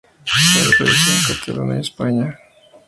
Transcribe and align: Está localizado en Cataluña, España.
Está 0.25 0.65
localizado 0.71 1.15
en 1.19 1.25
Cataluña, 1.31 1.79
España. 1.79 2.39